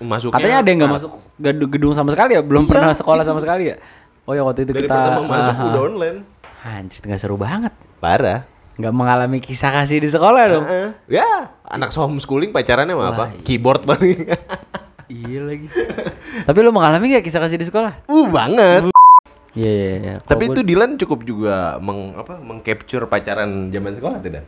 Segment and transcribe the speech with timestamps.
[0.00, 1.10] masuknya Katanya ada yang nggak masuk
[1.70, 3.28] gedung, sama sekali ya, belum Iya, pernah sekolah itu.
[3.28, 3.76] sama sekali ya.
[4.24, 5.88] Oh ya waktu itu Dari kita pertama masuk ah, udah ah.
[5.88, 6.18] online.
[6.60, 7.72] Anjir, nggak seru banget.
[7.98, 8.44] Parah.
[8.76, 10.64] Nggak mengalami kisah kasih di sekolah dong.
[10.64, 10.88] Heeh.
[11.08, 13.24] Ya, anak homeschooling pacarannya sama apa?
[13.26, 13.42] Wah, iya.
[13.44, 14.18] Keyboard paling.
[15.20, 15.66] iya lagi.
[16.46, 18.08] Tapi lu mengalami nggak kisah kasih di sekolah?
[18.08, 18.88] uh, banget.
[19.52, 20.14] Iya iya iya.
[20.22, 24.44] Kalau Tapi gua- itu Dilan cukup juga meng apa mengcapture pacaran zaman sekolah tidak?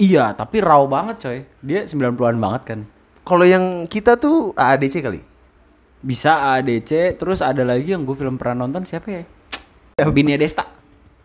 [0.00, 1.38] Iya, tapi raw banget coy.
[1.60, 2.80] Dia 90-an banget kan.
[3.22, 5.20] Kalau yang kita tuh AADC kali.
[6.00, 9.22] Bisa ADC, terus ada lagi yang gue film pernah nonton siapa ya?
[10.08, 10.64] Binia Desta.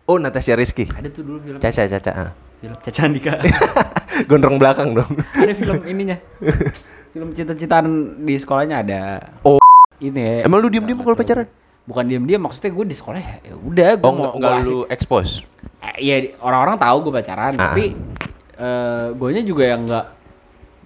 [0.06, 0.86] Oh, Natasha Rizky.
[0.86, 1.58] Ada tuh dulu film.
[1.58, 2.12] Caca Caca.
[2.12, 2.30] ah.
[2.60, 3.32] Film Caca Andika.
[4.30, 5.08] Gondrong belakang dong.
[5.34, 6.16] ada film ininya.
[7.10, 7.86] film cita-citaan
[8.22, 9.00] di sekolahnya ada.
[9.42, 9.58] Oh.
[9.96, 10.36] Ini ya.
[10.44, 11.48] Emang lu diem-diem kalau pacaran?
[11.88, 15.40] Bukan diem-diem, maksudnya gue di sekolah ya ya udah gue Oh, mau gua lu expose.
[15.80, 17.72] Eh, Iya, orang-orang tahu gue pacaran, Ah.
[17.72, 17.96] tapi
[18.56, 20.06] eh gue juga yang enggak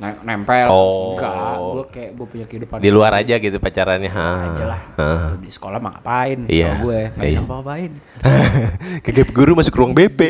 [0.00, 1.14] ne- nempel Oh.
[1.14, 1.54] enggak.
[1.60, 4.10] Gue kayak gue punya kehidupan Di luar aja gitu pacarannya.
[4.10, 4.28] Ha.
[4.48, 4.80] aja lah.
[4.96, 5.08] Ha.
[5.12, 6.38] Gitu, Di sekolah mah ngapain?
[6.48, 6.70] Iya.
[6.72, 7.40] Kalau gue nggak bisa Iya.
[7.40, 7.90] ngapa-ngapain.
[9.04, 10.20] Ke gap guru masuk ruang BP.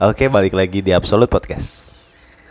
[0.00, 2.02] Oke, balik lagi di Absolute Podcast.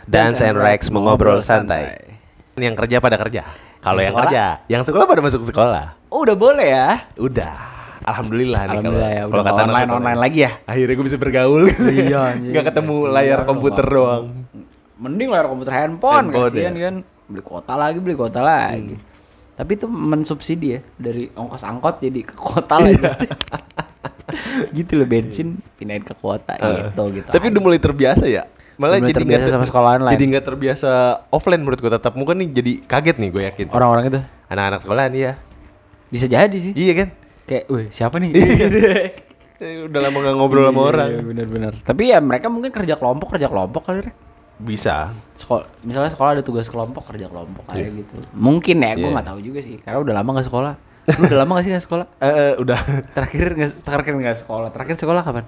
[0.08, 2.11] Dance and Rex mengobrol santai.
[2.56, 3.42] Yang kerja pada kerja.
[3.82, 5.96] Kalau Yang kerja, yang sekolah pada masuk sekolah.
[6.06, 6.88] Oh, udah boleh ya?
[7.18, 7.54] Udah.
[8.02, 10.52] Alhamdulillah nih kalau Alhamdulillah ya, kalau udah kata online online lagi ya.
[10.66, 11.64] Akhirnya gue bisa bergaul.
[12.02, 12.22] Iya.
[12.34, 13.94] Nggak ketemu Kasihan layar komputer Bang.
[13.94, 14.24] doang.
[14.98, 16.82] Mending layar komputer handphone, Handphone, kasihan ya.
[16.90, 16.94] kan.
[17.30, 18.94] Beli kuota lagi, beli kuota lagi.
[19.52, 22.98] Tapi itu mensubsidi ya dari ongkos angkot jadi ke kota lagi.
[24.76, 27.28] gitu loh bensin pindahin ke kuota gitu gitu.
[27.30, 28.50] Tapi udah mulai terbiasa ya.
[28.74, 30.12] Malah jadi terbiasa ter- sama sekolah online.
[30.12, 30.90] Jadi nggak terbiasa
[31.28, 33.66] offline menurut gue tatap muka nih jadi kaget nih gue yakin.
[33.70, 35.32] orang-orang itu Anak-anak sekolah nih ya.
[36.08, 36.72] bisa jadi sih.
[36.72, 37.08] Iya kan?
[37.42, 38.30] Kayak, wih siapa nih?
[39.58, 41.08] Eh, Udah lama nggak ngobrol sama orang.
[41.08, 41.72] Iya, bener-bener.
[41.80, 44.12] Tapi ya mereka mungkin kerja kelompok, kerja kelompok kali ya.
[44.58, 45.10] Bisa.
[45.34, 48.14] Sekolah, misalnya sekolah ada tugas kelompok, kerja kelompok kayak gitu.
[48.32, 49.12] Mungkin ya, gue Iya.
[49.12, 49.78] nggak tahu juga sih.
[49.78, 50.74] Karena udah lama nggak sekolah.
[51.02, 52.06] Lu udah lama gak sih nggak sekolah?
[52.20, 52.78] Eh, eh, udah.
[53.10, 54.68] Terakhir nggak terakhir nggak sekolah.
[54.70, 55.44] Terakhir sekolah kapan?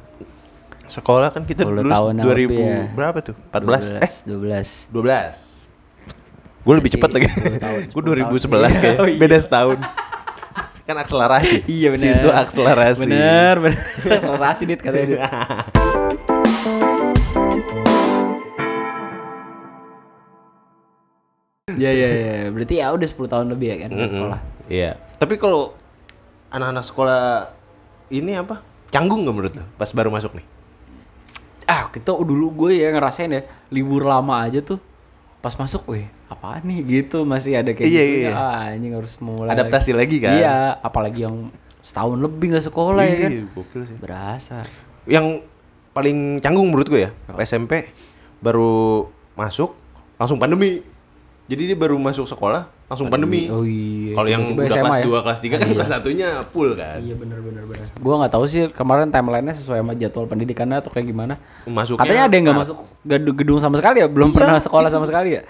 [0.94, 2.87] Sekolah kan kita 10 dulu tahun 2000 lebih ya.
[2.94, 3.34] berapa tuh?
[3.50, 3.99] 14?
[3.99, 4.94] Eh, 12.
[4.94, 6.62] 12.
[6.62, 7.27] Gue lebih cepat lagi.
[7.27, 8.71] 10 tahun, Gue 10 tahun.
[8.71, 8.97] 2011 kayak.
[9.03, 9.19] Oh, iya.
[9.19, 9.78] Beda setahun.
[10.84, 11.56] kan akselerasi.
[11.82, 12.05] Iya benar.
[12.15, 13.00] Siswa akselerasi.
[13.03, 13.78] Bener, bener.
[14.22, 15.06] akselerasi dit katanya.
[15.10, 15.21] Dit.
[21.75, 22.34] Iya iya iya.
[22.53, 24.12] Berarti ya udah 10 tahun lebih ya kan di Mm-mm.
[24.12, 24.38] sekolah.
[24.71, 24.91] Iya.
[25.19, 25.75] Tapi kalau
[26.55, 27.22] anak-anak sekolah
[28.12, 28.62] ini apa?
[28.94, 30.47] Canggung nggak menurut lo pas baru masuk nih?
[31.65, 33.43] Ah, kita dulu gue ya ngerasain ya
[33.73, 34.77] libur lama aja tuh
[35.41, 38.31] pas masuk, weh apaan nih gitu masih ada kayak Iya, gitu iya.
[38.33, 40.41] ah anjing harus mulai Adaptasi lagi kan?
[40.41, 41.53] Iya, apalagi yang
[41.85, 43.31] setahun lebih nggak sekolah ya kan.
[43.31, 43.97] Iya, gokil sih.
[44.01, 44.65] Berasa.
[45.05, 45.45] Yang
[45.93, 47.11] paling canggung menurut gue ya,
[47.45, 47.93] SMP
[48.41, 49.05] baru
[49.37, 49.77] masuk
[50.17, 50.81] langsung pandemi.
[51.44, 53.53] Jadi dia baru masuk sekolah langsung pandemi.
[53.53, 54.16] Oh iya.
[54.16, 55.05] Kalau yang udah SMA kelas ya?
[55.05, 55.75] 2, kelas 3 kan Iya.
[55.77, 56.99] kelas satunya full kan.
[57.05, 57.87] Iya bener bener bener.
[58.00, 61.37] Gua nggak tahu sih kemarin timelinenya sesuai sama jadwal pendidikannya atau kayak gimana.
[61.69, 62.71] Masuknya Katanya ada yang nggak Maret.
[62.72, 65.43] masuk gedung, sama sekali ya, belum pernah sekolah sama sekali ya.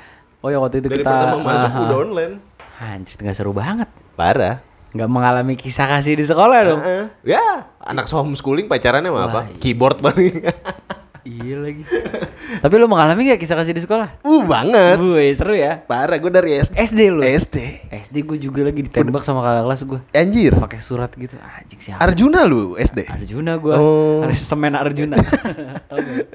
[0.43, 1.81] Oh ya waktu itu Dari kita pertama masuk Aha.
[1.87, 2.35] udah online.
[2.75, 3.87] Anjir nggak seru banget.
[4.19, 4.59] Parah.
[4.95, 6.83] Nggak mengalami kisah kasih di sekolah dong.
[6.83, 7.07] Heeh.
[7.35, 9.41] Ya, anak homeschooling pacarannya sama apa?
[9.47, 9.59] Iya.
[9.63, 10.43] Keyboard paling.
[11.25, 11.83] iya lagi.
[12.63, 14.21] Tapi lu mengalami nggak kisah kasih di sekolah?
[14.21, 15.01] uh, banget.
[15.01, 15.81] Wih seru ya.
[15.81, 16.77] Parah, gue dari SD.
[16.77, 17.21] SD lu.
[17.25, 17.57] SD.
[17.91, 20.01] SD gue juga lagi ditembak sama kakak kelas gue.
[20.13, 20.53] Anjir.
[20.61, 21.35] Pakai surat gitu.
[21.41, 21.99] Anjing siapa?
[22.05, 23.09] Arjuna lu SD.
[23.09, 23.75] Arjuna gue.
[23.75, 24.21] Oh.
[24.23, 25.17] Harus semen Arjuna.
[25.91, 26.27] Tahu nggak?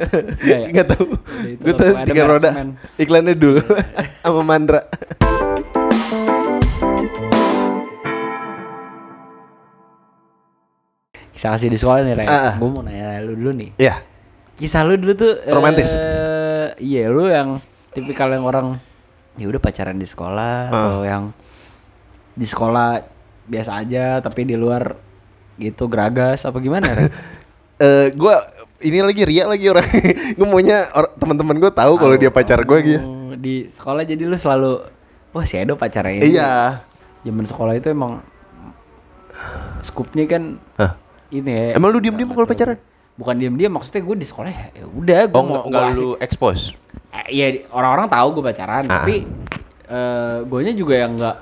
[0.41, 0.67] Nggak ya?
[0.73, 1.05] Enggak tahu.
[1.61, 2.49] Gue tahu ada tiga roda.
[2.51, 2.69] semen.
[2.97, 3.61] Iklannya dulu
[4.25, 4.81] sama Mandra.
[11.29, 12.27] Kisah kasih di sekolah nih, Rey.
[12.27, 12.53] Ah, ah.
[12.59, 13.71] Gue mau nanya lu dulu nih.
[13.79, 14.08] Iya.
[14.59, 15.89] Kisah lu dulu tuh Romantis?
[16.77, 17.55] iya, lu yang
[17.89, 18.75] tipikal yang orang
[19.35, 20.75] ya udah pacaran di sekolah Ah.
[20.89, 21.23] atau yang
[22.33, 23.03] di sekolah
[23.45, 24.95] biasa aja tapi di luar
[25.55, 26.91] gitu geragas apa gimana?
[27.79, 28.43] Eh gua
[28.77, 29.87] ini lagi ria lagi orang.
[30.35, 32.99] gue maunya or- teman-teman gue tahu kalau dia pacar gue gitu.
[32.99, 34.83] Oh, Di sekolah jadi lu selalu
[35.31, 36.35] wah si Edo pacarnya ini.
[36.35, 36.83] Iya.
[37.23, 38.19] Zaman sekolah itu emang
[39.81, 40.99] skupnya kan Hah.
[41.29, 41.65] ini ya.
[41.71, 42.75] Emang lu diem-diem kalau pacaran?
[43.19, 45.99] Bukan diem-diem maksudnya gue di sekolah ya ya udah gue Oh, mau asik.
[45.99, 46.71] lu expose.
[47.11, 49.03] Eh, Iya orang-orang tahu gue pacaran Ah.
[49.03, 49.27] tapi
[49.85, 51.35] eh gue juga yang nggak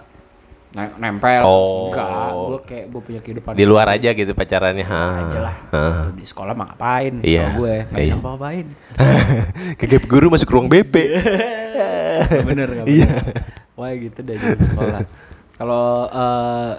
[0.70, 1.94] ne- nempel Oh.
[1.94, 4.84] enggak gue kayak gue punya kehidupan Di luar aja gitu pacarannya.
[4.84, 5.02] Ha.
[5.22, 5.84] aja lah Ha.
[6.12, 7.46] Di sekolah mah ngapain Iya.
[7.54, 8.24] Gue nggak bisa Iya.
[8.26, 8.66] ngapain
[9.80, 10.96] Ke gap guru masuk ruang BP.
[12.44, 13.06] bener nggak Iya.
[13.06, 13.24] bener
[13.78, 15.00] wah gitu deh di sekolah
[15.62, 16.72] kalau eh,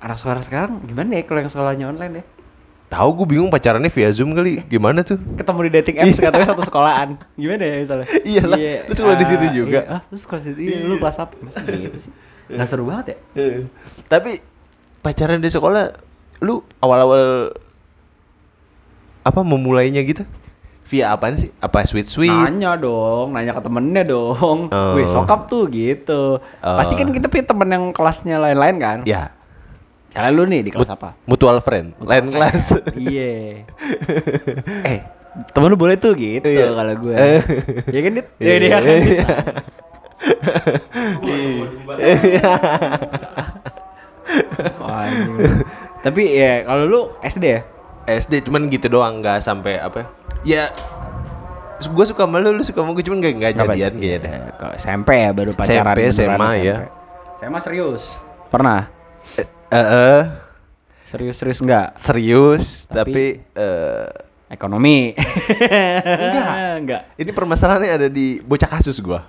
[0.00, 2.24] anak sekolah sekarang gimana ya kalau yang sekolahnya online ya?
[2.92, 4.62] Tahu gue bingung pacarannya via Zoom kali.
[4.70, 5.18] Gimana tuh?
[5.34, 7.18] Ketemu di dating apps katanya satu sekolahan.
[7.34, 8.06] Gimana ya misalnya?
[8.22, 9.80] Iya lah, lu sekolah di situ ah, juga.
[9.80, 9.94] Iya.
[9.98, 10.60] Ah, lu sekolah di situ.
[10.62, 11.34] Iya, lu kelas apa?
[11.42, 12.12] Masa gitu sih?
[12.52, 13.16] Nggak seru banget ya?
[14.06, 14.30] Tapi
[15.00, 15.84] pacaran di sekolah
[16.44, 17.52] lu awal-awal
[19.24, 20.22] apa memulainya gitu?
[20.84, 21.48] Via apaan sih?
[21.64, 22.28] Apa sweet sweet?
[22.28, 24.68] Nanya dong, nanya ke temennya dong.
[24.68, 24.92] Oh.
[24.94, 26.36] Wih, sokap tuh gitu.
[26.38, 26.76] Oh.
[26.76, 28.98] Pasti kan kita punya temen yang kelasnya lain-lain kan?
[29.08, 29.32] Ya.
[30.14, 31.08] Cara lu nih di kelas mut- apa?
[31.26, 32.78] Mutual friend, lain kelas.
[32.94, 33.66] Iya.
[34.86, 34.98] eh,
[35.50, 36.70] temen lu boleh tuh gitu Iya.
[36.70, 37.14] kalau gue.
[37.14, 37.40] Eh.
[37.94, 38.26] ya kan, Dit?
[38.38, 38.82] Iya, Iya, dia kan.
[38.86, 39.26] iya.
[44.80, 45.34] Wah, anjing.
[46.00, 47.60] Tapi ya kalau lu SD ya?
[48.06, 50.04] SD cuman gitu doang nggak sampai apa
[50.44, 50.68] ya
[51.80, 54.28] gue suka sama lu lu suka sama gue cuman nggak nggak jadian kayaknya.
[54.30, 56.76] Ya, kalau SMP ya baru pacaran SMP, SMA ya.
[57.40, 58.04] SMA serius.
[58.48, 58.88] Pernah?
[59.66, 60.20] Eh, eh,
[61.04, 61.94] Serius-serius enggak?
[61.96, 63.24] serius Tapi- tapi,
[63.54, 64.08] eh,
[64.46, 65.14] Ekonomi.
[65.14, 66.48] Enggak.
[66.80, 67.02] enggak.
[67.16, 69.26] ini permasalahannya ada di bocah kasus gua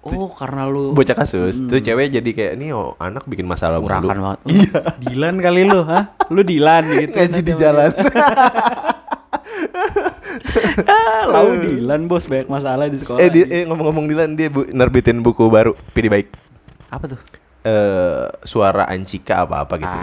[0.00, 4.04] Oh, karena lu bocah kasus tuh cewek jadi kayak ini oh anak bikin masalah mulu
[4.04, 4.36] banget.
[4.52, 4.80] Iya.
[5.00, 6.12] Dilan kali lu, hah?
[6.28, 7.16] Lu Dilan gitu.
[7.16, 7.90] ngaji di jalan
[11.26, 13.16] lau Dilan bos banyak masalah di sekolah.
[13.18, 16.28] eh, di- eh ngomong-ngomong Dilan dia bu- nerbitin buku baru pilih baik
[16.90, 17.20] Apa tuh?
[17.64, 19.98] Eh suara Ancika apa apa gitu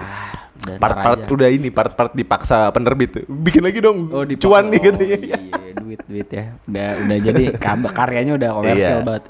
[0.61, 1.29] Ah, part-part aja.
[1.29, 5.37] udah ini part-part dipaksa penerbit bikin lagi dong Oh, di cuan nih oh, katanya Iya,
[5.73, 6.53] duit duit ya.
[6.63, 7.43] Udah udah jadi
[7.97, 9.01] karyanya udah komersial Iya.
[9.01, 9.23] banget.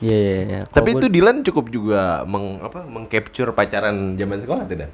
[0.00, 0.60] Iya, iya, iya.
[0.64, 4.90] Kalau tapi itu Dilan cukup juga meng apa mengcapture pacaran zaman sekolah tidak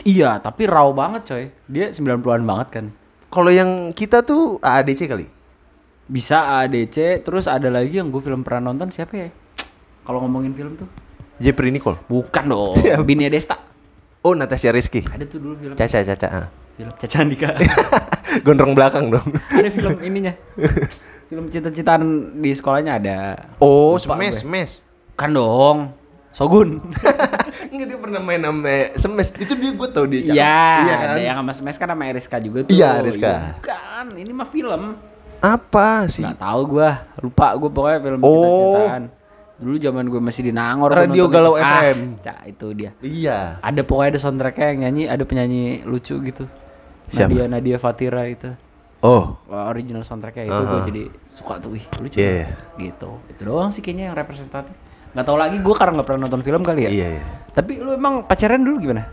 [0.00, 1.44] Iya, tapi raw banget coy.
[1.66, 2.86] Dia 90-an banget kan.
[3.28, 5.30] kalau yang kita tuh AADC kali
[6.04, 9.28] Bisa ADC, terus ada lagi yang gue film pernah nonton siapa ya?
[10.02, 10.90] Kalau ngomongin film tuh.
[11.40, 12.76] Jeffrey Nicole Bukan dong.
[12.84, 13.02] Siapa?
[13.02, 13.56] Bini Desta.
[14.20, 15.74] oh Natasha Rizky Ada tuh dulu film.
[15.74, 16.46] Caca Caca ah.
[16.76, 17.50] Film Caca Andika.
[18.46, 20.30] gondrong belakang dong ada film ininya.
[21.26, 22.02] film cita-citaan
[22.38, 23.18] di sekolahnya ada.
[23.58, 24.30] oh Lupa gue.
[24.30, 25.92] semes Kan dong.
[26.30, 26.78] Sogun.
[27.74, 30.20] Enggak dia pernah main sama semes itu dia gue tau dia.
[30.22, 30.32] Iya,
[30.78, 32.72] iya kan ada yang sama Smash kan sama Eriska juga tuh.
[32.72, 33.58] Iya, Eriska.
[33.58, 34.82] Bukan, ini mah film.
[35.40, 38.36] apa sih Nggak tahu gua, lupa gua pokoknya film Oh.
[38.38, 39.02] cita-citaan.
[39.60, 41.62] Dulu zaman gue masih di Nangor Radio Galau itu.
[41.62, 41.98] FM.
[42.00, 42.90] Ah, cak, itu dia.
[43.00, 46.48] iya Ada pokoknya ada soundtracknya yang nyanyi, ada penyanyi lucu gitu.
[47.06, 47.28] Siapa?
[47.28, 48.48] Nadia Nadia Fatira itu.
[49.00, 50.86] oh Original soundtracknya itu gue Aha.
[50.88, 52.16] jadi suka tuh, wih lucu.
[52.16, 52.46] Iya, iya.
[52.76, 53.10] Gitu.
[53.28, 54.72] Itu doang sih kayaknya yang representatif.
[55.12, 56.90] Nggak tahu lagi gue karena nggak pernah nonton film kali ya.
[56.90, 59.04] iya iya Tapi lu emang pacaran dulu gimana?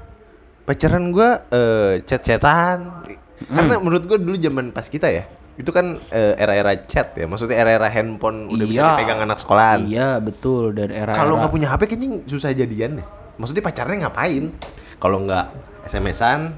[0.64, 3.08] pacaran gua eh chat-chatan
[3.48, 5.24] karena menurut gua dulu zaman pas kita ya
[5.58, 8.90] itu kan eh, era-era chat ya maksudnya era-era handphone udah bisa Iya.
[8.94, 13.08] dipegang anak sekolahan Iya betul dan era kalau nggak punya HP kayaknya susah jadian deh
[13.36, 14.54] maksudnya pacarnya ngapain
[14.96, 15.46] kalau nggak
[15.86, 16.54] SMS-an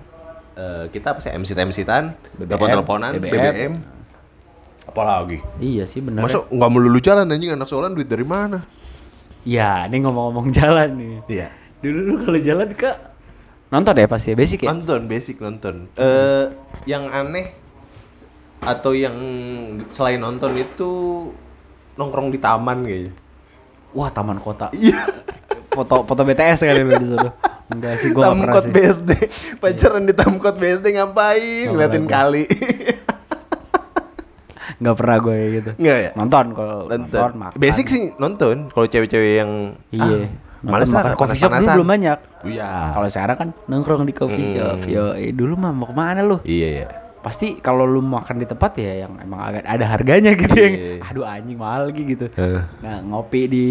[0.54, 3.31] eh, kita apa sih MC MC-tan BBM, telepon-teleponan BBM.
[3.31, 3.74] BBM
[4.86, 6.25] apalagi Iya sih bener.
[6.25, 8.63] Masuk nggak melulu jalan anjing anak sekolahan duit dari mana
[9.40, 11.16] Ya, ini ngomong-ngomong jalan nih.
[11.31, 11.48] iya
[11.80, 12.92] Dulu lu kalau jalan ke
[13.69, 14.68] nonton ya pasti ya basic ya.
[14.68, 16.45] nonton basic nonton eh
[16.84, 17.54] yang aneh
[18.69, 19.18] atau yang
[19.89, 20.92] selain nonton itu
[21.95, 23.13] nongkrong di taman kayaknya
[23.89, 24.69] Wah, taman kota.
[24.71, 25.01] iya
[25.69, 27.30] Foto foto BTS kali lu di situ.
[27.69, 28.71] Enggak sih gua Tamkot sih.
[28.71, 29.10] BSD
[29.57, 32.45] pacaran di Tamkot BSD ngapain ngeliatin kali
[34.80, 35.71] Nggak pernah gue kayak gitu.
[35.76, 36.11] Nggak ya?
[36.16, 37.57] Nonton kalau nonton nonton makan.
[37.57, 39.52] basic sih nonton kalau cewek-cewek yang
[39.90, 40.30] Iya.
[40.61, 42.18] ah, males makan coffee shop dulu belum banyak.
[42.45, 44.78] iya Kalau sekarang kan nongkrong di coffee shop.
[44.85, 46.38] Yo, eh, dulu mah mau ke mana lu?
[46.45, 46.88] iya iya
[47.19, 50.95] Pasti kalau lu makan di tempat ya yang emang agak ada harganya gitu yang Iya.
[51.04, 52.26] aduh anjing mahal lagi gitu.
[52.31, 52.61] Eh.
[52.80, 53.66] Nah, ngopi di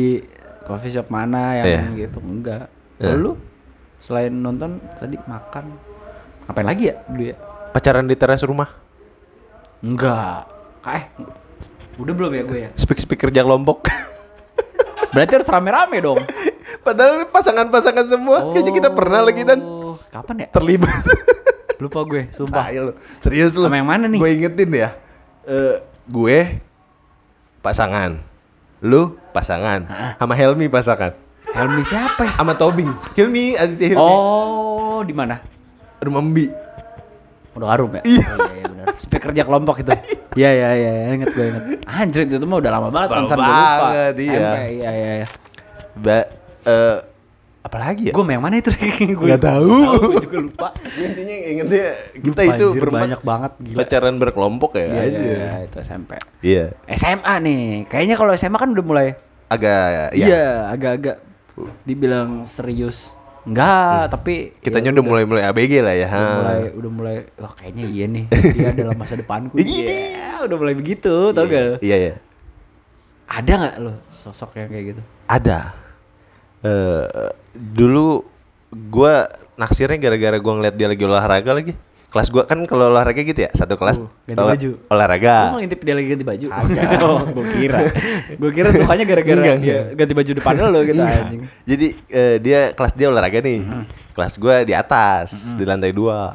[0.62, 2.69] coffee shop mana yang gitu enggak.
[2.97, 3.14] Iya.
[3.14, 3.40] Lalu
[3.99, 5.64] selain nonton tadi makan
[6.45, 7.37] ngapain lagi ya dulu ya?
[7.69, 8.69] pacaran di teras rumah
[9.78, 10.49] Enggak.
[10.85, 11.05] Eh,
[11.97, 12.71] udah belum ya gue ya?
[12.75, 13.85] speak speak kerja kelompok
[15.12, 16.21] Berarti harus rame-rame dong.
[16.78, 20.49] padahal pasangan-pasangan semua kayaknya kita pernah lagi dan Oh, kapan ya?
[20.50, 21.00] terlibat
[21.79, 22.67] Lupa gue, sumpah.
[22.67, 22.93] Tai lu.
[23.23, 23.71] Serius lu.
[23.71, 24.19] Sama yang mana nih?
[24.19, 24.91] Gue ingetin ya.
[25.47, 25.79] Eh,
[26.11, 26.39] gue
[27.63, 28.19] pasangan.
[28.83, 29.87] Lu pasangan.
[30.19, 31.15] Sama Helmi pasangan.
[31.55, 32.35] Helmi siapa ya?
[32.35, 32.91] Sama Tobing.
[33.15, 34.03] Hilmi, Aditya Hilmi.
[34.03, 35.39] Oh, di mana?
[36.03, 36.47] Rumah Mbi.
[37.55, 38.03] Udah harum ya?
[38.07, 38.27] Iya.
[38.27, 38.87] Oh, iya, iya benar.
[38.99, 39.91] Kerja kelompok itu.
[40.39, 41.65] Iya, iya, iya, iya, inget gue inget.
[41.87, 44.51] Anjir itu mah udah lama banget Lama banget, iya.
[44.67, 45.27] Iya, iya, iya.
[45.99, 46.19] Ba
[46.67, 46.97] eh
[47.69, 48.13] apalagi ya?
[48.13, 48.73] Gue yang mana itu?
[49.21, 49.71] gue Nggak tahu.
[50.09, 50.69] Gue juga lupa.
[50.91, 53.77] intinya ingetnya kita Lupa, itu anjir, berempat banyak banget gila.
[53.79, 55.19] pacaran berkelompok ya Iya, aja.
[55.19, 56.11] iya, iya, itu SMP.
[56.41, 56.65] Iya.
[56.91, 57.63] SMA nih.
[57.87, 59.09] Kayaknya kalau SMA kan udah mulai
[59.47, 60.05] Agak ya.
[60.13, 61.17] Iya, agak-agak
[61.83, 63.13] dibilang serius.
[63.41, 66.05] Enggak, tapi Kitanya ya udah mulai-mulai ABG lah ya.
[66.05, 66.37] udah ha.
[66.37, 71.33] mulai udah mulai wah kayaknya iya nih dia dalam masa depanku iya udah mulai begitu
[71.33, 72.15] tau gak Iya, iya.
[73.27, 75.73] ada nggak lo sosok yang kayak gitu Ada.
[76.59, 77.07] Eh
[77.55, 78.23] dulu
[78.91, 81.75] gua naksirnya gara-gara gua ngeliat dia lagi olahraga lagi.
[82.09, 84.71] Kelas gua kan kalau olahraga gitu ya, satu kelas Uh, ganti olah- baju.
[84.88, 85.35] olahraga.
[85.37, 86.47] Lu mau ngintip dia lagi ganti baju?
[87.05, 87.79] oh, gue kira.
[88.33, 91.41] gue kira sukanya gara-gara Enggak, dia ganti baju depan lo gitu anjing.
[91.69, 93.61] Jadi eh, dia kelas dia olahraga nih.
[94.17, 96.33] Kelas gua di atas di lantai dua.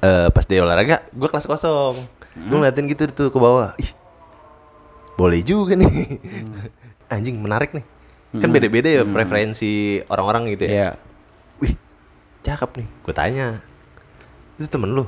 [0.00, 1.96] Eh pas dia olahraga, gua kelas kosong.
[2.44, 3.72] Gua ngeliatin gitu tuh ke bawah.
[3.76, 3.88] Ih,
[5.16, 6.20] boleh juga nih.
[7.12, 7.84] Anjing menarik nih.
[8.30, 10.70] Kan beda-beda ya preferensi orang-orang gitu ya.
[10.70, 10.88] Iya.
[11.58, 11.74] Wih,
[12.40, 12.88] cakep nih.
[13.02, 13.58] Gue tanya.
[14.54, 15.04] Itu temen lu.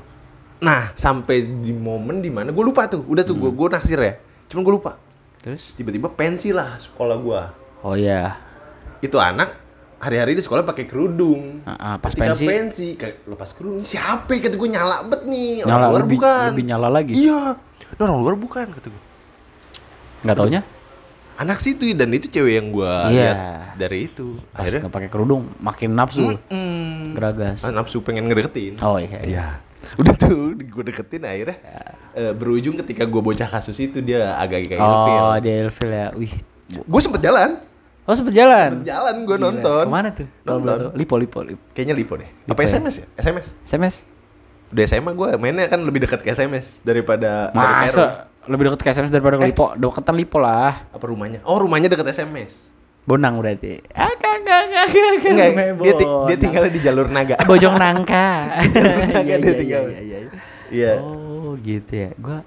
[0.59, 3.07] Nah, sampai di momen di mana gue lupa tuh.
[3.07, 4.19] Udah tuh gue gue naksir ya.
[4.50, 4.99] Cuman gue lupa.
[5.38, 5.75] Terus?
[5.75, 7.50] Tiba-tiba pensi lah sekolah gua.
[7.83, 8.38] Oh iya.
[9.02, 9.59] Itu anak
[9.99, 11.62] hari-hari di sekolah pakai kerudung.
[11.67, 12.47] Ah, ah, pas Ketika pensi?
[12.47, 14.31] pensi, kayak lepas kerudung siapa?
[14.31, 14.38] ya?
[14.38, 15.62] Kata gue nyala bet nih.
[15.62, 16.49] Orang Nyala luar lebih, bukan.
[16.55, 17.12] lebih nyala lagi.
[17.14, 17.59] Iya.
[17.91, 19.02] Ini orang luar bukan kata gue.
[20.23, 20.61] Nggak taunya?
[21.42, 23.11] Anak situ dan itu cewek yang gua Iya.
[23.11, 23.37] lihat
[23.75, 24.38] dari itu.
[24.49, 26.38] Pas Akhirnya pakai kerudung makin nafsu.
[26.46, 27.58] mm, Geragas.
[27.62, 28.78] ah, nafsu pengen ngedeketin.
[28.78, 29.18] Oh iya.
[29.18, 29.20] iya.
[29.26, 29.46] Iya.
[30.00, 31.58] Udah tuh gue deketin akhirnya
[32.14, 35.18] eh, berujung ketika gue bocah kasus itu dia agak-agak ilfil.
[35.20, 36.06] Oh, dia ilfil ya.
[36.14, 36.30] Wih.
[36.70, 37.58] Gue sempet jalan.
[38.02, 38.78] Oh, sempet jalan.
[38.78, 39.84] Sempet jalan gue nonton.
[39.84, 40.26] Ke mana tuh?
[40.42, 40.94] Nonton.
[40.94, 41.62] Lipo, lipo, lipo.
[41.70, 42.30] Kayaknya lipo deh.
[42.46, 42.68] Lipo Apa ya?
[42.72, 43.06] SMS ya?
[43.18, 43.46] SMS.
[43.62, 43.94] SMS.
[44.70, 47.90] Udah SMA gue mainnya kan lebih dekat ke SMS daripada dari.
[47.90, 49.49] Masa lebih deket ke SMS daripada ke Eh.
[49.49, 49.70] lipo?
[49.72, 50.87] Deketan lipo lah.
[50.88, 51.40] Apa rumahnya?
[51.42, 52.70] Oh rumahnya dekat SMS.
[53.02, 53.82] Bonang berarti.
[53.90, 54.87] Ah, kagak, kagak.
[55.25, 57.34] Enggak, namanya dia, ti- dia tinggalnya di jalur naga.
[57.42, 58.30] Bojong Nangka.
[59.22, 59.82] Iya, dia iya, tinggal.
[59.84, 60.30] iya, iya, iya.
[60.70, 60.92] Iya.
[60.99, 62.11] Oh, gitu ya.
[62.16, 62.46] Gua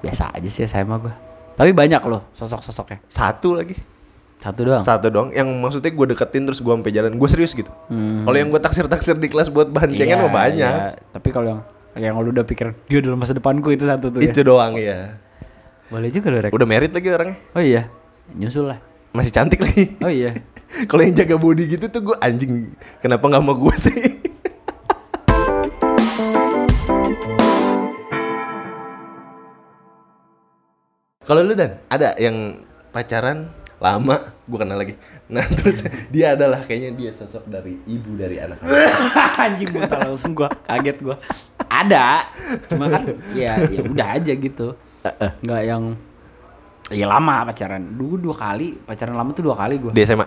[0.00, 1.14] biasa aja sih sama gua.
[1.52, 3.02] Tapi banyak loh sosok-sosoknya.
[3.06, 3.76] Satu lagi.
[4.38, 4.82] Satu doang.
[4.82, 5.30] Satu dong.
[5.30, 7.14] Yang maksudnya gue deketin terus gue sampai jalan.
[7.14, 7.70] Gue serius gitu.
[7.86, 8.22] Hmm.
[8.22, 10.58] Kalau yang gue taksir-taksir di kelas buat bahan cengen Iya, mah banyak.
[10.58, 10.98] iya.
[11.12, 11.60] Tapi kalau yang
[12.00, 14.46] yang lu udah pikir dia dalam masa depanku itu satu tuh Itu ya.
[14.48, 15.20] doang ya.
[15.92, 16.52] Boleh juga lo rek.
[16.56, 17.36] Udah merit lagi orangnya.
[17.52, 17.92] Oh iya.
[18.32, 18.80] Nyusul lah.
[19.12, 19.92] Masih cantik lagi.
[20.00, 20.32] Oh iya.
[20.88, 22.72] Kalau yang jaga body gitu tuh gue anjing.
[23.04, 23.92] Kenapa nggak mau gue sih?
[31.28, 34.96] Kalau lu dan ada yang pacaran lama, gue kenal lagi.
[35.32, 38.92] Nah terus dia adalah kayaknya dia sosok dari ibu dari anak-anak.
[39.40, 41.16] Anjing buta langsung gua kaget gua.
[41.82, 42.06] Ada.
[42.68, 44.68] Cuma kan ya ya udah aja gitu.
[45.42, 45.82] Enggak yang
[46.88, 47.82] ya lama pacaran.
[47.92, 49.90] Dulu dua kali, pacaran lama tuh dua kali gua.
[49.90, 50.26] Di SMA.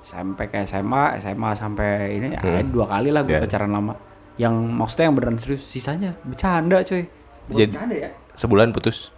[0.00, 2.68] Sampai ke SMA, SMA sampai ini ya, Hmm.
[2.68, 3.42] dua kali lah gua Ya.
[3.42, 3.94] pacaran lama.
[4.36, 7.06] Yang maksudnya yang beneran serius, sisanya bercanda coy.
[7.46, 8.10] Jadi- bercanda ya?
[8.34, 9.14] Sebulan putus.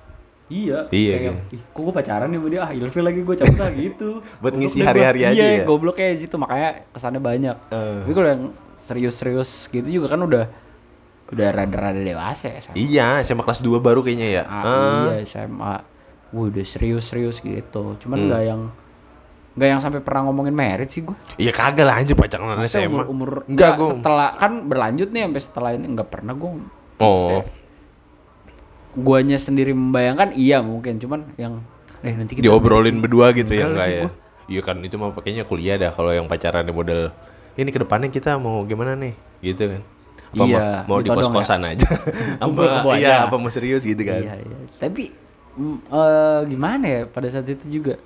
[0.46, 1.58] Iya, Iya, kayak, iya.
[1.58, 4.22] ih, kok gue pacaran nih sama dia, ah ilfil lagi gue cabut lah gitu.
[4.38, 5.64] Buat Goblok ngisi hari-hari aja Iya, ya?
[5.66, 7.56] goblok kayak gitu, makanya kesannya banyak.
[7.66, 7.98] Eh.
[8.06, 8.42] Tapi kalau yang
[8.78, 10.46] serius-serius gitu juga kan udah
[11.26, 12.76] udah rada-rada dewasa ya SMA.
[12.76, 14.42] Iya, SMA kelas 2 baru kayaknya ya.
[14.44, 15.04] Ah, Ah.
[15.10, 15.74] Iya, SMA.
[16.30, 17.98] Wah, udah serius-serius gitu.
[17.98, 18.28] Cuman Hmm.
[18.28, 18.62] nggak yang
[19.56, 21.16] nggak yang sampai pernah ngomongin merit sih gue.
[21.34, 22.86] Iya kagak lah anjir pacaran SMA.
[22.86, 23.88] umur, umur Enggak, nggak, gua.
[23.88, 26.50] setelah kan berlanjut nih sampai setelah ini nggak pernah gue.
[26.98, 27.40] Oh.
[28.92, 31.60] Guanya sendiri membayangkan iya mungkin, cuman yang
[32.00, 34.08] eh nanti kita Diobrolin berdua gitu ya Enggak enggak lagi ya.
[34.46, 37.10] Iya kan itu mah pakainya kuliah dah kalau yang pacaran model
[37.56, 39.82] ini ke depannya kita mau gimana nih gitu kan.
[40.36, 41.88] Apa Iya, mau, mau di gitu doang kos-kosan aja.
[42.44, 42.60] Apa
[42.94, 43.26] iya aja.
[43.26, 44.20] apa mau serius gitu kan.
[44.20, 44.56] Iya, iya.
[44.76, 45.02] Tapi
[45.88, 47.96] eh, gimana ya pada saat itu juga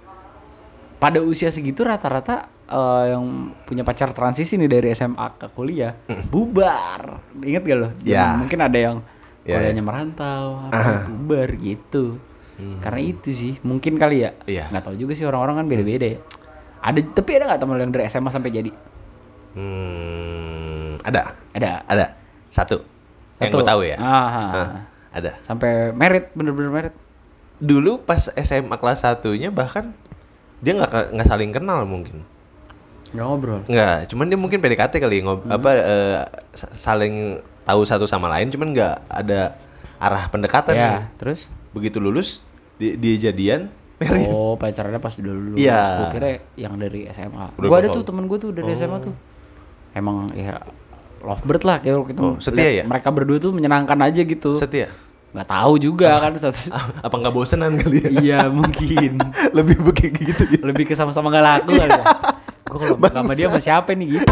[0.97, 3.25] pada usia segitu rata-rata eh, yang
[3.67, 5.97] punya pacar transisi nih dari SMA ke kuliah
[6.31, 7.19] bubar.
[7.37, 7.89] Ingat gak lo?
[8.01, 8.39] Ya.
[8.39, 8.99] Mungkin ada yang
[9.41, 9.89] Ya, kuliahnya ya.
[9.89, 12.21] merantau, apa bubar gitu.
[12.61, 12.77] Hmm.
[12.85, 14.37] Karena itu sih, mungkin kali ya.
[14.45, 14.69] Iya.
[14.69, 16.19] Nggak tahu juga sih orang-orang kan beda-beda ya.
[16.85, 18.71] Ada tapi ada nggak teman lo yang dari SMA sampai jadi?
[19.57, 21.35] Hmm, ada.
[21.57, 21.71] Ada.
[21.89, 22.07] Ada.
[22.51, 22.83] Satu.
[23.39, 23.57] Yang Satu.
[23.57, 23.97] gue tahu ya.
[23.97, 24.45] Aha.
[24.47, 24.69] Ah,
[25.11, 25.39] ada.
[25.41, 26.95] Sampai merit, bener-bener merit.
[27.57, 29.93] Dulu pas SMA kelas satunya bahkan
[30.59, 32.27] dia nggak nggak saling kenal mungkin.
[33.11, 33.61] Nggak ngobrol.
[33.65, 35.57] Nggak, cuman dia mungkin PDKT kali ngob Hmm.
[35.57, 35.71] apa
[36.53, 39.57] sa- saling tahu satu sama lain, cuman nggak ada
[39.97, 40.75] arah pendekatan.
[40.75, 41.03] Ya, nih.
[41.17, 41.47] terus?
[41.71, 42.43] Begitu lulus
[42.77, 43.71] dia, dia jadian.
[44.01, 44.33] married.
[44.33, 45.61] Oh, pacarannya pas udah lulus.
[45.61, 45.81] Iya.
[45.99, 47.53] Gue kira yang dari SMA.
[47.53, 49.13] Gue ada tuh temen gue tuh dari SMA tuh.
[49.93, 50.57] Emang ya
[51.21, 52.85] lovebird lah kayak kita Oh, setia ya?
[52.85, 54.57] Mereka berdua tuh menyenangkan aja gitu.
[54.57, 54.89] Setia.
[55.31, 56.75] Nggak tahu juga kan satu.
[57.01, 58.09] Apa nggak bosenan kali ya?
[58.11, 59.21] iya mungkin.
[59.57, 60.61] Lebih begitu gitu ya.
[60.65, 62.05] Lebih ke sama-sama nggak laku kali ya.
[62.67, 64.27] Gue kalau sama dia sama siapa nih gitu.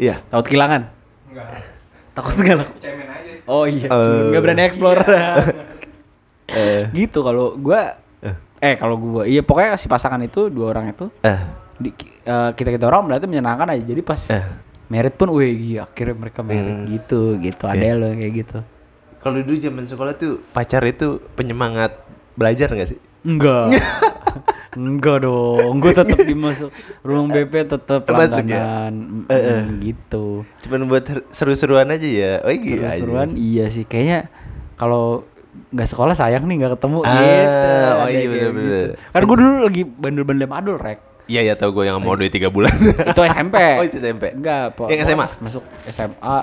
[0.00, 0.24] Iya.
[0.32, 0.82] Takut kehilangan?
[2.16, 2.72] Takut nggak laku?
[3.50, 4.30] Oh iya, Eh.
[4.30, 5.02] nggak berani explore.
[6.96, 7.98] gitu kalau gua
[8.60, 11.40] eh kalau gua iya pokoknya si pasangan itu dua orang itu Eh,
[11.74, 11.90] di,
[12.50, 14.44] kita kita orang berarti menyenangkan aja jadi pas Eh.
[14.86, 16.86] merit pun wih gila, akhirnya mereka merit Hmm.
[16.88, 17.94] gitu gitu ada Iya.
[17.94, 18.58] lo kayak gitu
[19.18, 21.92] kalau dulu zaman sekolah tuh pacar itu penyemangat
[22.32, 23.00] belajar nggak sih?
[23.22, 23.76] enggak
[24.72, 28.14] enggak dong gue tetap dimasuk ruang BP tetap ya?
[28.14, 28.94] langganan
[29.26, 32.32] Mm-mm, gitu Cuman buat seru-seruan aja ya.
[32.40, 32.62] Oh iya.
[32.94, 34.30] seru-seruan iya sih kayaknya
[34.74, 38.86] kalau nggak sekolah sayang nih nggak ketemu Ah, gitu oh iya, bener-bener.
[38.88, 38.94] gitu.
[39.08, 42.42] kan gue dulu lagi bandel-bandel madul rek Iya ya tau gue yang mau duit 3
[42.48, 42.74] bulan.
[42.74, 44.24] itu SMP Oh, itu SMP.
[44.32, 45.26] enggak po- Yang SMA?
[45.40, 46.36] masuk SMA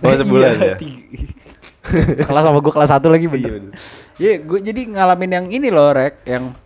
[0.00, 0.76] Oh sebulan Iya, ya.
[0.76, 1.04] tiga-
[2.24, 3.72] kelas sama gue kelas satu lagi Iya, bener bener.
[4.16, 6.56] Iya, gue jadi ngalamin yang ini loh, Rek, yang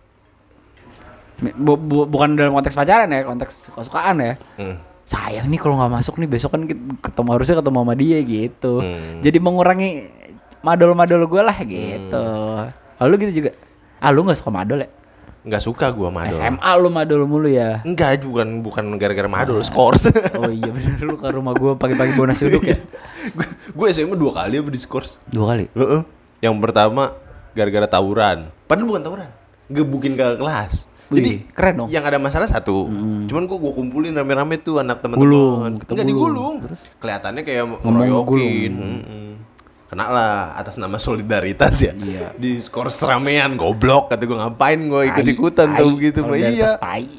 [1.55, 4.33] bu- bu- bukan dalam konteks pacaran ya, konteks suka-sukaan ya.
[4.55, 4.75] Hmm.
[5.03, 6.63] Sayang nih kalau nggak masuk nih besok kan
[6.99, 8.73] ketemu harusnya ketemu sama dia gitu.
[8.77, 9.19] Hmm.
[9.19, 9.91] Jadi mengurangi
[10.61, 12.25] madol-madol gue lah gitu.
[12.99, 13.51] Lalu gitu juga.
[13.99, 14.89] Ah lu nggak suka madol ya?
[15.39, 16.35] Nggak suka gue madol.
[16.35, 17.79] SMA lu madol mulu ya.
[17.87, 20.11] Enggak, bukan bukan gara-gara madol, skors.
[20.39, 22.77] Oh iya bener lu ke rumah gue pagi-pagi bawa nasi uduk ya?
[23.77, 25.15] gue SMA dua kali apa di skors.
[25.31, 25.71] Dua kali.
[25.71, 26.01] Heeh.
[26.43, 27.15] Yang pertama
[27.55, 28.51] gara-gara tawuran.
[28.67, 29.29] Padahal bukan tawuran.
[29.71, 30.87] Gebukin ke kelas.
[31.09, 31.87] Jadi Wih, keren dong.
[31.89, 32.85] yang ada masalah satu.
[33.25, 35.81] Cuman gua gua kumpulin rame-rame tuh anak teman-teman.
[35.81, 36.05] Enggak gulung.
[36.05, 36.55] digulung.
[37.01, 38.73] Kelihatannya kayak ngeroyokin.
[38.77, 39.28] Mm-mm.
[39.89, 41.97] Kena lah atas nama solidaritas ya.
[41.97, 42.37] Iya.
[42.37, 46.77] Di skor seramaian goblok kata gua ngapain gua ikut-ikutan tuh gitu mah iya.
[46.77, 47.09] Tai.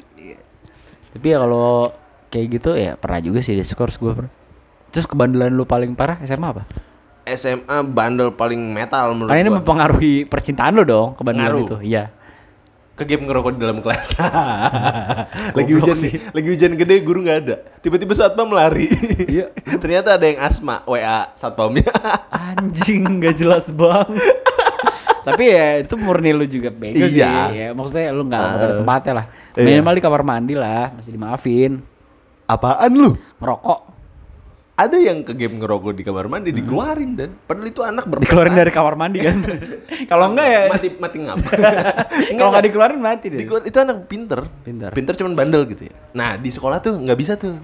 [1.11, 1.91] Tapi ya kalau
[2.31, 4.31] kayak gitu ya pernah juga sih di skors gue pernah.
[4.95, 6.63] Terus kebandelan lu paling parah SMA apa?
[7.27, 11.67] SMA bandel paling metal menurut Karena ini mempengaruhi percintaan lu dong kebandelan Ngaruh.
[11.67, 11.77] itu.
[11.91, 12.03] Iya.
[13.01, 14.13] Ke game ngerokok di dalam kelas.
[15.57, 16.13] lagi hujan sih.
[16.21, 17.55] lagi hujan gede guru nggak ada.
[17.81, 18.85] Tiba-tiba satpam lari.
[19.25, 19.49] Iya.
[19.81, 21.89] Ternyata ada yang asma WA satpamnya.
[22.53, 24.37] Anjing gak jelas banget.
[25.21, 27.17] Tapi ya itu murni lu juga bego sih.
[27.17, 27.33] Iya.
[27.49, 29.25] Ya, maksudnya lu nggak nggak ada tempatnya lah.
[29.57, 29.65] Iya.
[29.65, 31.71] Minimal di kamar mandi lah, masih dimaafin.
[32.45, 33.17] Apaan lu?
[33.41, 34.00] Ngerokok
[34.81, 38.25] Ada yang ke game ngerokok di kamar mandi dikeluarin dan padahal itu anak berprestasi.
[38.25, 39.37] dikeluarin dari kamar mandi kan.
[40.11, 41.49] Kalau enggak ya mati mati ngapa?
[42.33, 43.39] kalau nggak dikeluarin mati deh.
[43.39, 44.39] Dikeluarin itu anak pinter.
[44.65, 44.89] Pinter.
[44.89, 45.93] Pinter cuman bandel gitu ya.
[46.11, 47.61] Nah, di sekolah tuh nggak bisa tuh.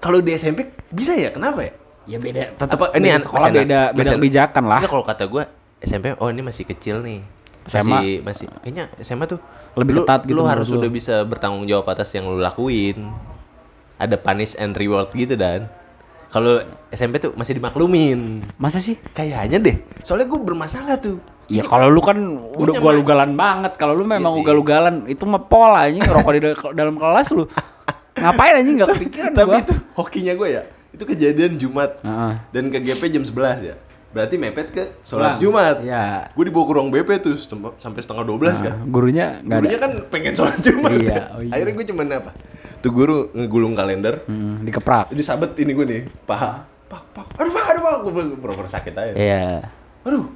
[0.00, 1.28] Kalau di SMP bisa ya?
[1.28, 1.72] Kenapa ya?
[2.08, 4.80] Ya beda, tetap ini beda anak sekolah beda beda masih anak- kebijakan lah.
[4.82, 5.44] Kalau kata gua
[5.78, 7.20] SMP oh ini masih kecil nih.
[7.68, 7.84] SMA.
[7.92, 9.38] Masih masih kayaknya SMA tuh
[9.76, 10.80] Lebih lu- ketat gitu Lu harus lu.
[10.80, 13.12] udah bisa bertanggung jawab atas yang lu lakuin.
[13.94, 15.68] Ada punish and reward gitu dan.
[16.30, 18.38] Kalau SMP tuh masih dimaklumin.
[18.54, 18.94] Masa sih?
[19.10, 19.76] Kayaknya deh.
[20.00, 21.18] Soalnya gue bermasalah tuh.
[21.50, 22.14] Ya kalau lu kan
[22.54, 23.74] udah gua lugalan banget.
[23.74, 27.50] Kalau lu memang Iya ugal-ugalan itu mah pola anjing ngerokok di dal- dalam kelas lu.
[28.14, 29.58] Ngapain anjing enggak kepikiran Tapi gua.
[29.58, 30.62] itu hokinya gue ya.
[30.90, 31.98] Itu kejadian Jumat.
[32.00, 32.32] Heeh.
[32.54, 33.74] Dan ke GP jam 11 ya.
[34.10, 35.38] Berarti mepet ke sholat Pulang.
[35.38, 35.76] Jumat.
[35.82, 36.30] Iya.
[36.30, 37.34] Gue dibawa ke ruang BP tuh
[37.76, 38.70] sampai setengah 12 kan.
[38.72, 39.58] Nah, gurunya enggak ada.
[39.60, 40.90] Gurunya kan pengen sholat Jumat.
[40.92, 41.22] Iya, ya.
[41.30, 41.52] oh iya.
[41.54, 42.30] Akhirnya gue cuman apa?
[42.80, 44.24] Tuh guru ngegulung kalender.
[44.24, 45.12] Hmm, dikeprak.
[45.12, 46.64] Ini sabet ini gue nih, paha.
[46.88, 47.26] Pak, pak.
[47.36, 47.96] Aduh, pak, aduh, pak.
[48.02, 49.12] Gue pura-pura sakit aja.
[49.12, 49.44] Iya.
[50.02, 50.26] Aduh.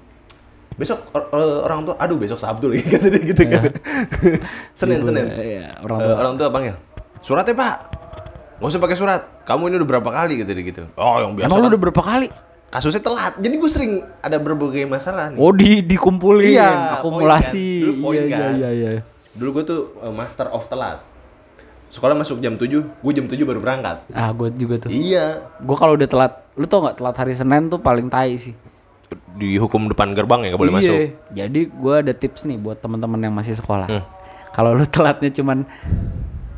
[0.74, 3.70] Besok or- or- orang tua, aduh besok Sabtu lagi kata dia gitu kan.
[4.78, 5.26] Senin, Guru, Senin.
[5.30, 6.14] Iya, orang tua.
[6.14, 6.74] orang tua panggil.
[7.20, 7.74] Surat ya, Pak.
[8.60, 9.20] Nggak usah pakai surat.
[9.42, 10.82] Kamu ini udah berapa kali gitu dia gitu.
[10.94, 11.48] Oh, yang biasa.
[11.48, 12.28] Emang lu kan udah berapa kali?
[12.66, 13.38] kasusnya telat.
[13.38, 15.38] Jadi gue sering ada berbagai masalah nih.
[15.38, 17.54] Oh, di dikumpulin, Iya, akumulasi.
[17.62, 17.86] poin kan.
[17.86, 18.52] Dulu poin iya, kan.
[18.58, 19.02] iya, iya, iya.
[19.30, 20.98] Dulu gue tuh eh, master of telat.
[21.94, 24.10] Sekolah masuk jam 7, gue jam 7 baru berangkat.
[24.10, 24.90] Ah, gue juga tuh.
[24.90, 25.46] Iya.
[25.62, 28.50] Gue kalau udah telat, lu tau nggak telat hari Senin tuh paling tai sih.
[29.32, 30.78] Dihukum depan gerbang ya, nggak boleh Iya.
[30.80, 30.96] masuk.
[31.30, 33.86] Jadi gue ada tips nih buat teman-teman yang masih sekolah.
[33.86, 34.02] Hmm.
[34.50, 35.62] Kalau lu telatnya cuman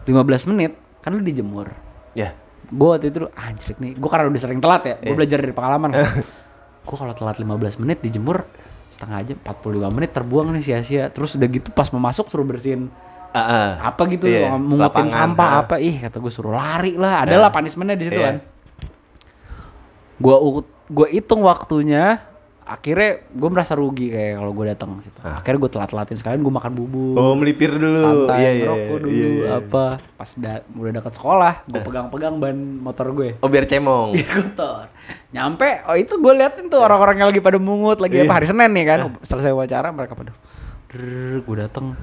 [0.04, 0.16] 15
[0.48, 1.68] menit, kan lu dijemur.
[2.16, 2.32] Ya.
[2.66, 5.16] Gue waktu itu anjrit nih, gue karena udah sering telat ya, gue Iya.
[5.16, 6.04] belajar dari pengalaman kan.
[6.80, 8.48] gue kalau telat 15 menit dijemur
[8.88, 11.10] setengah jam 45 menit terbuang nih sia-sia.
[11.10, 12.88] Terus udah gitu pas mau masuk suruh bersihin
[13.36, 13.70] Ah, ah.
[13.86, 15.60] apa gitu Iya, mengutin lapangan, sampah ah.
[15.62, 18.26] apa ih kata gue suruh lari lah adalah punishmentnya di situ Iya.
[18.26, 18.36] kan
[20.16, 20.36] gue
[20.88, 22.24] gue hitung waktunya
[22.62, 26.50] akhirnya gue merasa rugi kayak kalau gue datang situ akhirnya gue telat telatin sekalian gue
[26.50, 27.22] makan bubur Ah.
[27.22, 27.94] Oh, melipir dulu.
[27.94, 29.48] santai Iya, iya, ngerokok dulu iya, iya.
[29.60, 34.16] apa pas da- udah dekat sekolah gue pegang-pegang ban motor gue Oh, biar cemong.
[34.16, 34.90] biar kotor
[35.30, 38.34] nyampe oh itu gue liatin tuh orang-orang yang lagi pada mungut lagi apa Iya.
[38.34, 40.32] hari senin nih kan selesai wawancara mereka pada
[41.38, 41.94] gue dateng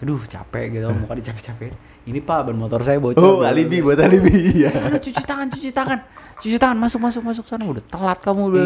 [0.00, 4.32] aduh capek gitu muka dicapek-capek ini pak ban motor saya bocor Oh, alibi buat alibi.
[4.56, 4.72] Iya.
[4.72, 5.98] Udah cuci tangan, cuci tangan,
[6.36, 7.62] cuci tangan, masuk, masuk, masuk sana.
[7.62, 8.64] Udah telat kamu, udah.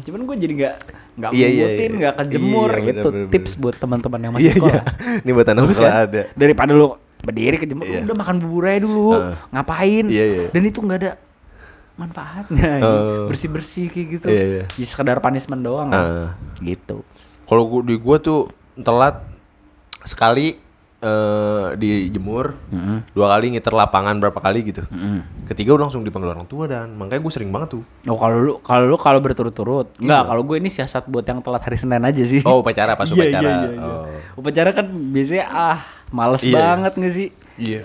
[0.00, 0.74] Cuman gue jadi nggak
[1.12, 1.38] nggak Hmm.
[1.38, 1.88] Iya, iya, iya.
[1.92, 3.08] nggak kejemur Iya, gitu.
[3.12, 3.62] bener, bener, Tips bener.
[3.62, 4.56] buat teman-teman yang masih Iya, iya.
[4.56, 4.82] sekolah.
[5.20, 6.04] Ini buat anak sekolah kan?
[6.08, 6.22] ada.
[6.32, 6.86] Daripada lu
[7.20, 8.00] berdiri kejemur, Iya.
[8.02, 9.08] udah makan bubur aja dulu.
[9.14, 9.34] Heeh.
[9.52, 10.04] Ngapain?
[10.08, 10.44] Iya, iya.
[10.48, 11.12] Dan itu nggak ada
[11.92, 12.70] manfaatnya.
[12.80, 13.28] Oh.
[13.28, 14.26] Bersih-bersih kayak gitu.
[14.26, 14.62] Iya, iya.
[14.70, 15.92] Jadi sekedar punishment doang.
[15.92, 16.00] kan.
[16.00, 16.28] Ah.
[16.58, 17.04] Gitu.
[17.44, 19.20] Kalau gua di gua tuh telat
[20.02, 20.58] sekali
[21.02, 23.10] eh dijemur, Mm-mm.
[23.10, 24.86] dua kali ngiter lapangan berapa kali gitu.
[24.86, 25.44] Mm-mm.
[25.44, 27.82] Ketiga udah langsung dipanggil orang tua dan makanya gue sering banget tuh.
[28.06, 29.90] Oh kalau lu kalau lu kalau berturut-turut.
[29.98, 32.46] Enggak, kalau gue ini siasat buat yang telat hari Senin aja sih.
[32.46, 33.42] Oh upacara pas Iya, upacara.
[33.42, 33.82] iya, iya, iya.
[33.82, 34.06] Oh.
[34.38, 36.56] Upacara kan biasanya ah males Iya, iya.
[36.56, 37.28] banget nggak sih?
[37.54, 37.84] Iya.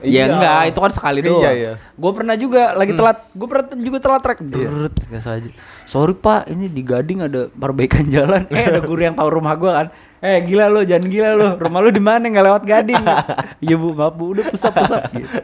[0.00, 1.54] Iya enggak, itu kan sekali Iya, doang.
[1.54, 1.72] iya.
[1.94, 4.38] Gue pernah juga lagi telat, gue pernah juga telat trek.
[4.40, 5.50] Brrrt, biasa aja.
[5.84, 8.48] Sorry pak, ini di Gading ada perbaikan jalan.
[8.48, 9.86] Eh ada guru yang tahu rumah gue kan.
[10.18, 11.48] Eh gila lo, jangan gila lo.
[11.54, 12.24] Rumah lo di mana?
[12.24, 13.04] Nggak lewat Gading.
[13.60, 15.02] Iya bu, maaf bu, udah pusat pusat.
[15.14, 15.36] Gitu.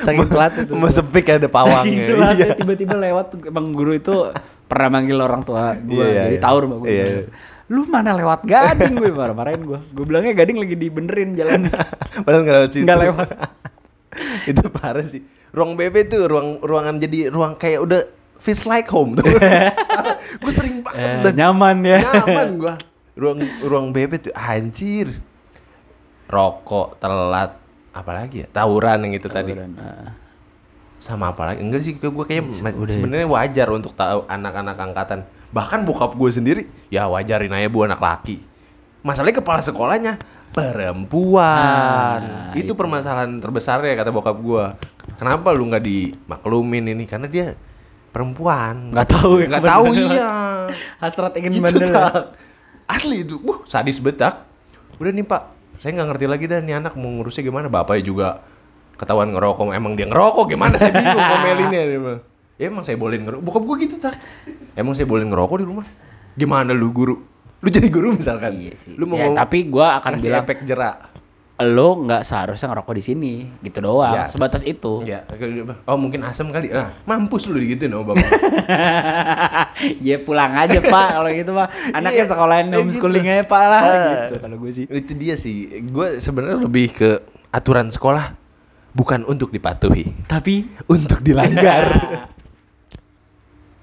[0.00, 0.72] Saking telat itu.
[0.72, 2.08] Mau sepik ada pawang Saking ya.
[2.10, 2.46] telat Iya.
[2.54, 3.26] tiba-tiba lewat.
[3.44, 4.32] Emang guru itu
[4.66, 6.42] pernah manggil orang tua gue, Iya, iya, jadi iya.
[6.42, 6.88] tahu rumah gue.
[6.90, 7.06] Iya.
[7.66, 9.80] Lu mana lewat Gading gue marah-marahin gue.
[9.90, 11.74] Gue bilangnya Gading lagi dibenerin jalannya.
[12.24, 12.84] Padahal nggak lewat situ.
[12.86, 13.28] Nggak lewat.
[14.50, 15.22] itu parah sih.
[15.50, 18.00] Ruang BB tuh ruang ruangan jadi ruang kayak udah
[18.38, 19.26] feels like home tuh.
[20.42, 21.98] gue sering banget Eh, nyaman ya.
[22.04, 22.74] nyaman gua.
[23.16, 25.10] Ruang ruang BB tuh anjir.
[26.26, 27.54] Rokok, telat,
[27.94, 28.46] apalagi ya?
[28.50, 29.54] Tawuran yang itu tadi.
[29.54, 30.10] Tawuran, ah.
[30.98, 31.62] Sama apa lagi?
[31.62, 32.90] Enggak sih, gue kayak udah.
[32.90, 35.22] sebenarnya wajar untuk tahu anak-anak angkatan.
[35.54, 38.42] Bahkan bokap gue sendiri, ya wajarin aja bu anak laki.
[39.06, 40.18] Masalahnya kepala sekolahnya
[40.50, 42.20] perempuan.
[42.22, 42.72] Ah, itu, itu.
[42.72, 44.64] permasalahan terbesarnya kata bokap gue.
[45.20, 47.04] Kenapa lu nggak dimaklumin ini?
[47.04, 47.54] Karena dia
[48.10, 48.90] perempuan.
[48.96, 50.12] Nggak tahu ya Nggak tahu kebenaran.
[50.16, 50.32] iya.
[50.98, 51.92] Hasrat ingin bandel.
[51.92, 52.06] ya?
[52.86, 54.46] Asli itu, buh sadis betak.
[54.96, 57.66] Udah nih pak, saya nggak ngerti lagi dah nih anak mau ngurusnya gimana.
[57.68, 58.28] Bapaknya juga
[58.96, 60.74] ketahuan ngerokok, emang dia ngerokok gimana?
[60.80, 62.14] Saya bingung ngomelinnya dia.
[62.56, 63.42] Ya emang saya bolehin ngerokok.
[63.42, 64.16] Bokap gue gitu tak.
[64.72, 65.86] Emang saya bolehin ngerokok di rumah.
[66.32, 67.16] Gimana lu guru?
[67.56, 68.52] Lu jadi guru misalkan.
[68.54, 68.92] Iya sih.
[68.92, 70.96] Lu mau Ya, ngomong- tapi gua akan ngasih bilang efek jerak.
[71.58, 74.12] lo nggak seharusnya ngerokok di sini, gitu doang.
[74.14, 74.28] Ya.
[74.28, 75.00] Sebatas itu.
[75.02, 75.24] Ya,
[75.84, 76.68] oh mungkin asam kali.
[76.68, 78.28] Nah, mampus lu digituin sama bapak.
[80.04, 81.68] ya pulang aja pak kalau gitu pak.
[81.90, 83.32] Anaknya Iya, sekolahin kayak homeschooling gitu.
[83.32, 83.88] aja pak lah Ah.
[84.22, 84.84] gitu kalau gue sih.
[84.86, 85.56] itu dia sih.
[85.86, 87.10] Gue sebenarnya lebih ke
[87.48, 88.36] aturan sekolah
[88.92, 90.54] bukan untuk dipatuhi, Tapi
[90.86, 91.84] untuk dilanggar.